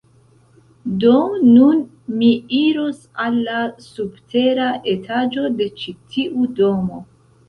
Do, 1.01 1.17
nun 1.49 1.81
mi 2.21 2.29
iros 2.59 3.01
al 3.23 3.37
la 3.49 3.57
subtera 3.89 4.71
etaĝo 4.95 5.45
de 5.61 5.69
ĉi 5.83 5.95
tiu 6.15 6.47
domo 6.61 6.99